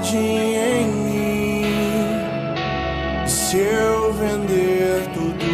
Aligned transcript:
o 0.00 0.04
jardim 0.04 0.54
em 0.54 0.86
mim. 0.86 1.64
Se 3.26 3.58
eu 3.58 4.12
vender 4.14 5.06
tudo 5.12 5.46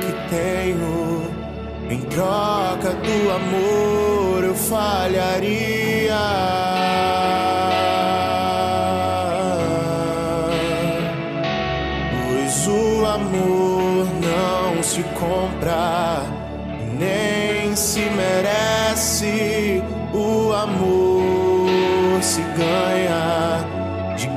que 0.00 0.12
tenho 0.30 1.22
em 1.90 2.00
troca 2.02 2.92
do 2.92 3.30
amor, 3.30 4.44
eu 4.44 4.54
falharia. 4.54 6.16
se 14.82 15.02
compra, 15.02 16.22
nem 16.98 17.76
se 17.76 18.00
merece. 18.00 19.82
O 20.14 20.52
amor 20.52 22.22
se 22.22 22.40
ganha, 22.40 23.77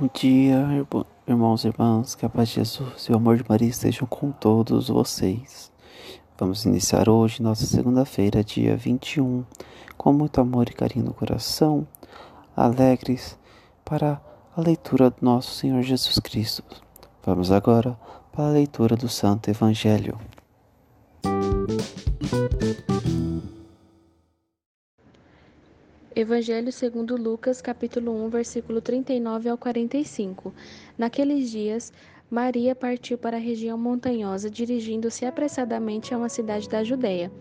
Bom 0.00 0.08
dia, 0.14 0.86
irmãos 1.28 1.64
e 1.64 1.68
irmãs, 1.68 2.14
que 2.14 2.24
a 2.24 2.28
paz 2.28 2.48
de 2.48 2.54
Jesus 2.54 3.04
e 3.04 3.12
o 3.12 3.16
amor 3.16 3.36
de 3.36 3.44
Maria 3.46 3.68
estejam 3.68 4.08
com 4.08 4.32
todos 4.32 4.88
vocês. 4.88 5.70
Vamos 6.38 6.64
iniciar 6.64 7.10
hoje, 7.10 7.42
nossa 7.42 7.66
segunda-feira, 7.66 8.42
dia 8.42 8.74
21, 8.74 9.44
com 9.98 10.10
muito 10.14 10.40
amor 10.40 10.70
e 10.70 10.72
carinho 10.72 11.04
no 11.04 11.12
coração, 11.12 11.86
alegres 12.56 13.38
para 13.84 14.18
a 14.56 14.60
leitura 14.62 15.10
do 15.10 15.16
nosso 15.20 15.54
Senhor 15.56 15.82
Jesus 15.82 16.18
Cristo. 16.18 16.64
Vamos 17.22 17.52
agora 17.52 17.94
para 18.32 18.46
a 18.46 18.50
leitura 18.50 18.96
do 18.96 19.10
Santo 19.10 19.50
Evangelho. 19.50 20.18
Evangelho 26.14 26.70
segundo 26.70 27.16
Lucas, 27.16 27.62
capítulo 27.62 28.12
1, 28.26 28.28
versículo 28.28 28.82
39 28.82 29.48
ao 29.48 29.56
45. 29.56 30.52
Naqueles 30.98 31.50
dias, 31.50 31.90
Maria 32.30 32.74
partiu 32.74 33.16
para 33.16 33.38
a 33.38 33.40
região 33.40 33.78
montanhosa, 33.78 34.50
dirigindo-se 34.50 35.24
apressadamente 35.24 36.12
a 36.12 36.18
uma 36.18 36.28
cidade 36.28 36.68
da 36.68 36.84
Judéia. 36.84 37.32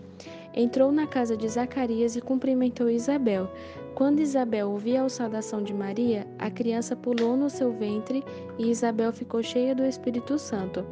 Entrou 0.56 0.90
na 0.90 1.06
casa 1.06 1.36
de 1.36 1.50
Zacarias 1.50 2.16
e 2.16 2.22
cumprimentou 2.22 2.90
Isabel. 2.90 3.52
Quando 3.94 4.22
Isabel 4.22 4.70
ouviu 4.70 5.04
a 5.04 5.10
saudação 5.10 5.62
de 5.62 5.74
Maria, 5.74 6.26
a 6.40 6.50
criança 6.50 6.96
pulou 6.96 7.36
no 7.36 7.50
seu 7.50 7.74
ventre 7.74 8.24
e 8.58 8.72
Isabel 8.72 9.12
ficou 9.12 9.44
cheia 9.44 9.76
do 9.76 9.84
Espírito 9.84 10.40
Santo. 10.40 10.86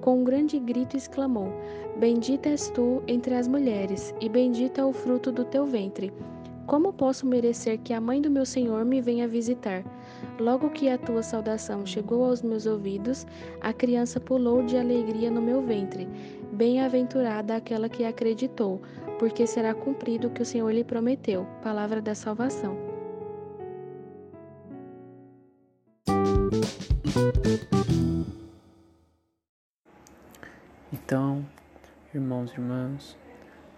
Com 0.00 0.20
um 0.20 0.24
grande 0.24 0.60
grito 0.60 0.96
exclamou: 0.96 1.52
Bendita 1.96 2.48
és 2.48 2.70
tu 2.70 3.02
entre 3.08 3.34
as 3.34 3.48
mulheres, 3.48 4.14
e 4.20 4.28
bendito 4.28 4.80
é 4.80 4.84
o 4.84 4.92
fruto 4.92 5.32
do 5.32 5.44
teu 5.44 5.66
ventre. 5.66 6.12
Como 6.66 6.94
posso 6.94 7.26
merecer 7.26 7.78
que 7.78 7.92
a 7.92 8.00
mãe 8.00 8.22
do 8.22 8.30
meu 8.30 8.46
Senhor 8.46 8.84
me 8.86 9.00
venha 9.00 9.28
visitar? 9.28 9.84
Logo 10.38 10.70
que 10.70 10.88
a 10.88 10.96
tua 10.96 11.22
saudação 11.22 11.84
chegou 11.84 12.24
aos 12.24 12.40
meus 12.40 12.64
ouvidos, 12.64 13.26
a 13.60 13.72
criança 13.72 14.18
pulou 14.18 14.62
de 14.62 14.76
alegria 14.76 15.30
no 15.30 15.42
meu 15.42 15.60
ventre. 15.60 16.08
Bem-aventurada 16.52 17.54
aquela 17.54 17.88
que 17.88 18.04
acreditou, 18.04 18.80
porque 19.18 19.46
será 19.46 19.74
cumprido 19.74 20.28
o 20.28 20.30
que 20.30 20.40
o 20.40 20.46
Senhor 20.46 20.70
lhe 20.70 20.82
prometeu. 20.82 21.46
Palavra 21.62 22.00
da 22.00 22.14
salvação. 22.14 22.76
Então, 30.90 31.44
irmãos 32.14 32.50
e 32.52 32.54
irmãs, 32.54 33.18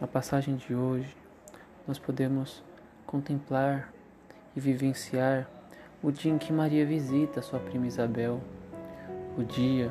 na 0.01 0.07
passagem 0.07 0.55
de 0.55 0.73
hoje, 0.73 1.17
nós 1.87 1.99
podemos 1.99 2.63
contemplar 3.07 3.93
e 4.55 4.61
vivenciar 4.61 5.49
o 6.03 6.11
dia 6.11 6.33
em 6.33 6.39
que 6.39 6.53
Maria 6.53 6.85
visita 6.85 7.41
sua 7.41 7.59
prima 7.59 7.87
Isabel, 7.87 8.41
o 9.37 9.43
dia 9.43 9.91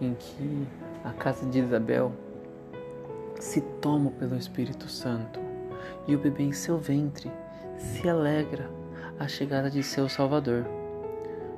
em 0.00 0.14
que 0.14 0.66
a 1.04 1.12
casa 1.12 1.46
de 1.46 1.60
Isabel 1.60 2.12
se 3.40 3.60
toma 3.80 4.10
pelo 4.10 4.36
Espírito 4.36 4.88
Santo 4.88 5.40
e 6.06 6.14
o 6.14 6.18
bebê 6.18 6.44
em 6.44 6.52
seu 6.52 6.78
ventre 6.78 7.30
se 7.78 8.08
alegra 8.08 8.70
à 9.18 9.26
chegada 9.26 9.70
de 9.70 9.82
seu 9.82 10.08
Salvador. 10.08 10.64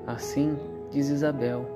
Assim 0.07 0.59
diz 0.91 1.09
Isabel: 1.09 1.69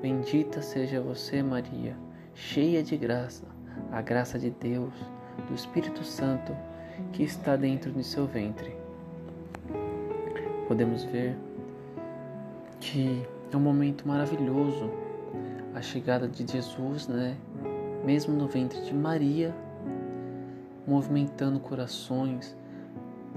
Bendita 0.00 0.62
seja 0.62 1.00
você, 1.00 1.42
Maria 1.42 1.96
cheia 2.38 2.84
de 2.84 2.96
graça, 2.96 3.44
a 3.90 4.00
graça 4.00 4.38
de 4.38 4.48
Deus, 4.50 4.94
do 5.48 5.54
Espírito 5.54 6.04
Santo 6.04 6.56
que 7.12 7.22
está 7.22 7.56
dentro 7.56 7.90
de 7.90 8.02
seu 8.04 8.26
ventre. 8.26 8.74
Podemos 10.66 11.04
ver 11.04 11.36
que 12.80 13.26
é 13.52 13.56
um 13.56 13.60
momento 13.60 14.06
maravilhoso 14.06 14.90
a 15.74 15.80
chegada 15.80 16.28
de 16.28 16.50
Jesus, 16.50 17.08
né? 17.08 17.36
Mesmo 18.04 18.34
no 18.34 18.46
ventre 18.46 18.80
de 18.82 18.94
Maria, 18.94 19.54
movimentando 20.86 21.58
corações, 21.60 22.56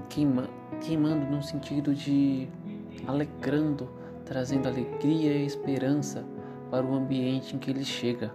queima, 0.08 0.48
queimando 0.80 1.26
no 1.26 1.42
sentido 1.42 1.94
de 1.94 2.48
alegrando, 3.06 3.88
trazendo 4.24 4.68
alegria 4.68 5.32
e 5.32 5.44
esperança 5.44 6.24
para 6.70 6.86
o 6.86 6.94
ambiente 6.94 7.56
em 7.56 7.58
que 7.58 7.70
ele 7.70 7.84
chega 7.84 8.32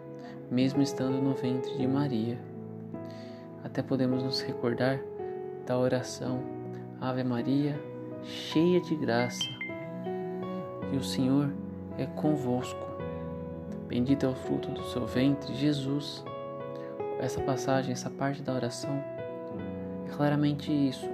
mesmo 0.50 0.82
estando 0.82 1.22
no 1.22 1.34
ventre 1.34 1.76
de 1.78 1.88
Maria. 1.88 2.38
Até 3.64 3.82
podemos 3.84 4.24
nos 4.24 4.42
recordar 4.42 5.00
da 5.68 5.78
oração 5.78 6.42
Ave 7.00 7.24
Maria, 7.24 7.80
cheia 8.24 8.80
de 8.80 8.96
graça, 8.96 9.44
e 10.92 10.96
o 10.96 11.04
Senhor 11.04 11.52
é 11.98 12.06
convosco. 12.06 12.88
Bendito 13.88 14.26
é 14.26 14.30
o 14.30 14.34
fruto 14.36 14.72
do 14.72 14.82
seu 14.86 15.06
ventre, 15.06 15.54
Jesus. 15.54 16.24
Essa 17.20 17.42
passagem, 17.42 17.92
essa 17.92 18.10
parte 18.10 18.42
da 18.42 18.54
oração 18.54 19.04
é 20.08 20.16
claramente 20.16 20.72
isso. 20.72 21.06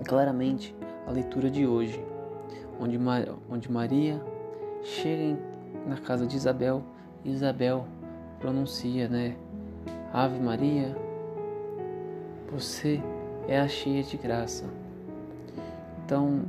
É 0.00 0.04
claramente 0.04 0.74
a 1.06 1.10
leitura 1.10 1.48
de 1.50 1.66
hoje, 1.66 2.04
onde, 2.80 2.98
onde 3.48 3.70
Maria 3.70 4.20
chega 4.82 5.38
na 5.86 5.96
casa 5.96 6.26
de 6.26 6.36
Isabel 6.36 6.82
e 7.24 7.30
Isabel 7.30 7.86
pronuncia, 8.40 9.08
né? 9.08 9.36
Ave 10.12 10.40
Maria, 10.40 10.96
você 12.50 13.00
é 13.50 13.58
a 13.58 13.66
cheia 13.66 14.04
de 14.04 14.16
graça. 14.16 14.64
Então, 16.06 16.42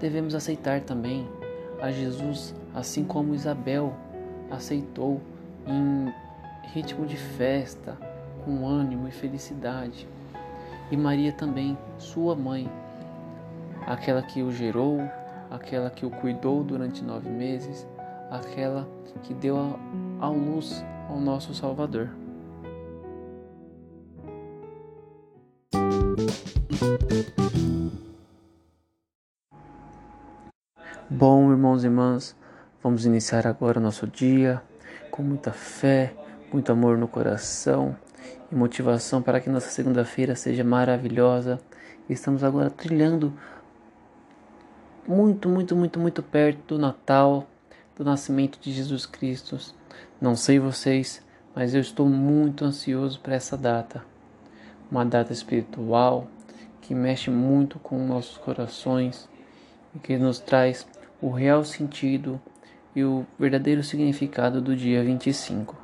devemos 0.00 0.32
aceitar 0.32 0.80
também 0.80 1.28
a 1.82 1.90
Jesus, 1.90 2.54
assim 2.72 3.02
como 3.02 3.34
Isabel 3.34 3.92
aceitou 4.48 5.20
em 5.66 6.14
ritmo 6.72 7.04
de 7.04 7.16
festa, 7.16 7.98
com 8.44 8.64
ânimo 8.64 9.08
e 9.08 9.10
felicidade. 9.10 10.06
E 10.88 10.96
Maria 10.96 11.32
também, 11.32 11.76
sua 11.98 12.36
mãe, 12.36 12.70
aquela 13.88 14.22
que 14.22 14.40
o 14.40 14.52
gerou, 14.52 15.00
aquela 15.50 15.90
que 15.90 16.06
o 16.06 16.10
cuidou 16.10 16.62
durante 16.62 17.02
nove 17.02 17.28
meses, 17.28 17.84
aquela 18.30 18.86
que 19.24 19.34
deu 19.34 19.56
a 20.20 20.28
luz 20.28 20.84
ao 21.08 21.18
nosso 21.18 21.52
Salvador. 21.52 22.23
Bom, 31.10 31.50
irmãos 31.50 31.84
e 31.84 31.86
irmãs, 31.86 32.36
vamos 32.82 33.04
iniciar 33.04 33.46
agora 33.46 33.78
o 33.78 33.82
nosso 33.82 34.06
dia 34.06 34.62
com 35.10 35.22
muita 35.22 35.52
fé, 35.52 36.14
muito 36.52 36.70
amor 36.72 36.96
no 36.98 37.08
coração 37.08 37.96
e 38.50 38.54
motivação 38.54 39.22
para 39.22 39.40
que 39.40 39.50
nossa 39.50 39.70
segunda-feira 39.70 40.34
seja 40.34 40.64
maravilhosa. 40.64 41.60
Estamos 42.08 42.44
agora 42.44 42.70
trilhando 42.70 43.32
muito, 45.06 45.48
muito, 45.48 45.76
muito, 45.76 45.98
muito 45.98 46.22
perto 46.22 46.74
do 46.74 46.78
Natal, 46.78 47.46
do 47.96 48.04
nascimento 48.04 48.58
de 48.60 48.72
Jesus 48.72 49.06
Cristo. 49.06 49.58
Não 50.20 50.36
sei 50.36 50.58
vocês, 50.58 51.22
mas 51.54 51.74
eu 51.74 51.80
estou 51.80 52.08
muito 52.08 52.64
ansioso 52.64 53.20
para 53.20 53.34
essa 53.34 53.56
data. 53.56 54.13
Uma 54.90 55.04
data 55.04 55.32
espiritual 55.32 56.26
que 56.80 56.94
mexe 56.94 57.30
muito 57.30 57.78
com 57.78 58.06
nossos 58.06 58.36
corações 58.36 59.28
e 59.94 59.98
que 59.98 60.16
nos 60.16 60.38
traz 60.38 60.86
o 61.20 61.30
real 61.30 61.64
sentido 61.64 62.40
e 62.94 63.02
o 63.02 63.26
verdadeiro 63.38 63.82
significado 63.82 64.60
do 64.60 64.76
dia 64.76 65.02
25. 65.02 65.83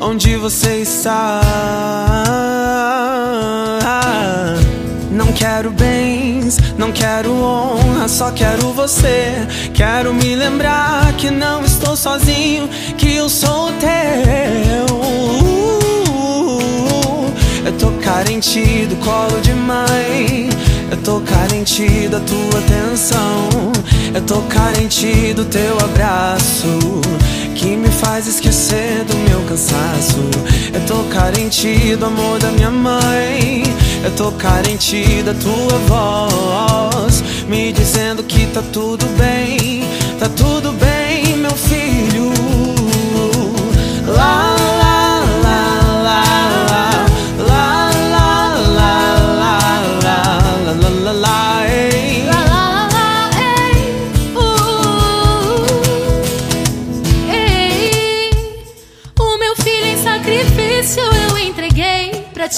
onde 0.00 0.36
você 0.36 0.76
está. 0.76 1.40
Não 5.10 5.32
quero 5.32 5.70
bens, 5.70 6.58
não 6.76 6.92
quero 6.92 7.32
honra, 7.32 8.08
só 8.08 8.30
quero 8.30 8.72
você. 8.72 9.34
Quero 9.74 10.14
me 10.14 10.34
lembrar 10.34 11.12
que 11.14 11.30
não 11.30 11.64
estou 11.64 11.96
sozinho, 11.96 12.68
que 12.96 13.14
eu 13.14 13.28
sou 13.28 13.72
teu. 13.72 15.87
Tô 17.78 17.90
carente 18.02 18.86
do 18.86 18.96
colo 19.04 19.40
de 19.40 19.52
mãe. 19.54 20.48
Eu 20.90 20.96
tô 20.98 21.20
carente 21.20 22.08
da 22.08 22.20
tua 22.20 22.58
atenção. 22.58 23.72
Eu 24.14 24.22
tô 24.22 24.40
carente 24.42 25.34
do 25.34 25.44
teu 25.44 25.78
abraço 25.78 26.78
que 27.54 27.76
me 27.76 27.88
faz 27.88 28.26
esquecer 28.26 29.04
do 29.04 29.16
meu 29.28 29.40
cansaço. 29.48 30.20
Eu 30.72 30.80
tô 30.86 31.02
carente 31.12 31.96
do 31.96 32.06
amor 32.06 32.38
da 32.38 32.50
minha 32.52 32.70
mãe. 32.70 33.62
Eu 34.04 34.12
tô 34.12 34.30
carente 34.32 35.22
da 35.24 35.34
tua 35.34 35.78
voz, 35.88 37.22
me 37.48 37.72
dizendo 37.72 38.22
que 38.22 38.46
tá 38.46 38.62
tudo 38.72 39.04
bem, 39.18 39.82
tá 40.20 40.28
tudo 40.28 40.72
bem, 40.72 40.97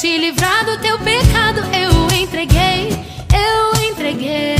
te 0.01 0.17
livrar 0.17 0.65
do 0.65 0.79
teu 0.79 0.99
pecado, 1.01 1.61
eu 1.77 2.19
entreguei, 2.19 2.89
eu 3.35 3.91
entreguei. 3.91 4.57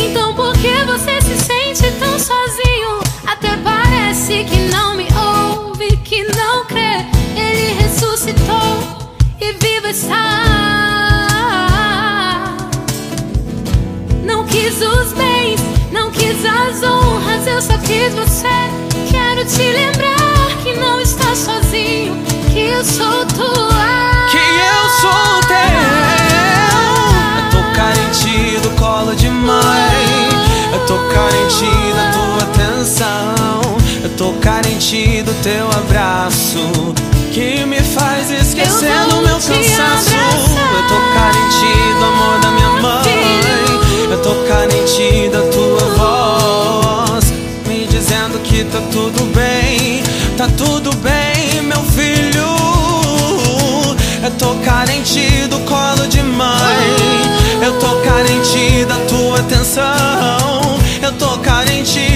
Então 0.00 0.32
por 0.36 0.52
que 0.52 0.72
você 0.84 1.20
se 1.20 1.36
sente 1.36 1.90
tão 1.98 2.16
sozinho? 2.16 3.00
Até 3.26 3.56
parece 3.56 4.44
que 4.44 4.56
não 4.72 4.94
me 4.94 5.08
ouve, 5.12 5.96
que 6.04 6.22
não 6.22 6.64
crê. 6.66 7.04
Ele 7.36 7.72
ressuscitou 7.82 9.08
e 9.40 9.52
vivo 9.54 9.88
está. 9.88 10.16
Não 14.24 14.46
quis 14.46 14.80
os 14.80 15.12
bens, 15.14 15.60
não 15.90 16.12
quis 16.12 16.44
as 16.44 16.84
honras, 16.84 17.46
eu 17.48 17.60
só 17.60 17.76
quis 17.78 18.14
você. 18.14 18.46
Quero 19.10 19.44
te 19.44 19.72
lembrar 19.72 20.19
eu 22.80 22.84
sou 22.84 23.26
tua. 23.26 24.26
Que 24.30 24.38
eu 24.38 24.88
sou 25.02 25.40
teu. 25.46 25.80
Eu 27.36 27.50
tô 27.50 27.60
carente 27.76 28.58
do 28.62 28.70
colo 28.76 29.14
de 29.14 29.28
mãe. 29.28 30.30
Eu 30.72 30.80
tô 30.86 30.96
carente 31.12 31.66
da 31.94 32.10
tua 32.10 32.42
atenção. 32.48 33.60
Eu 34.02 34.08
tô 34.16 34.32
carente 34.40 35.22
do 35.22 35.34
teu 35.42 35.68
abraço. 35.70 36.94
Que 37.30 37.66
me 37.66 37.82
faz 37.82 38.30
esquecer 38.30 38.98
do 39.10 39.16
meu 39.16 39.36
cansaço. 39.36 40.14
Eu 40.14 40.88
tô 40.88 40.94
carente 40.94 41.19
coração. 59.90 60.78
Eu 61.02 61.12
tô 61.12 61.38
carente. 61.38 62.09